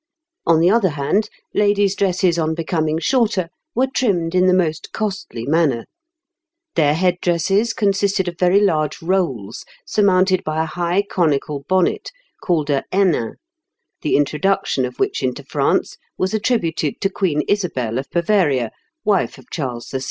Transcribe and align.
On 0.47 0.59
the 0.59 0.71
other 0.71 0.89
hand, 0.89 1.29
ladies' 1.53 1.93
dresses 1.95 2.39
on 2.39 2.55
becoming 2.55 2.97
shorter 2.97 3.49
were 3.75 3.85
trimmed 3.85 4.33
in 4.33 4.47
the 4.47 4.53
most 4.55 4.91
costly 4.93 5.45
manner. 5.45 5.85
Their 6.73 6.95
head 6.95 7.17
dresses 7.21 7.71
consisted 7.71 8.27
of 8.27 8.39
very 8.39 8.59
large 8.61 8.99
rolls, 9.03 9.63
surmounted 9.85 10.43
by 10.43 10.63
a 10.63 10.65
high 10.65 11.03
conical 11.07 11.65
bonnet 11.69 12.11
called 12.43 12.71
a 12.71 12.83
hennin, 12.91 13.35
the 14.01 14.15
introduction 14.17 14.85
of 14.85 14.97
which 14.97 15.21
into 15.21 15.43
France 15.43 15.97
was 16.17 16.33
attributed 16.33 16.99
to 16.99 17.07
Queen 17.07 17.41
Isabel 17.43 17.99
of 17.99 18.09
Bavaria, 18.09 18.71
wife 19.05 19.37
of 19.37 19.51
Charles 19.51 19.87
VI. 19.91 19.99